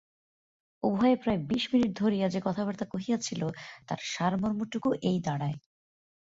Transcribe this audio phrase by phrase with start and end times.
[0.83, 3.41] উভয়ে প্রায় বিশ মিনিট ধরিয়া যে কথাবার্তা কহিয়াছিল
[3.87, 5.57] তাহার সারমর্মটকু এই দাঁড়ায়।